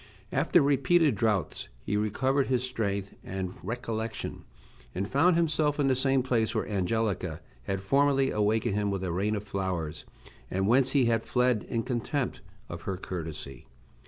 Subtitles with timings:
[0.31, 4.45] After repeated draughts he recovered his strength and recollection,
[4.95, 9.11] and found himself in the same place where Angelica had formerly awakened him with a
[9.11, 10.05] rain of flowers,
[10.49, 13.67] and whence he had fled in contempt of her courtesy.